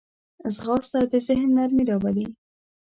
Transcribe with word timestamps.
ځغاسته 0.55 0.99
د 1.11 1.13
ذهن 1.27 1.49
نرمي 1.57 1.83
راولي 1.89 2.27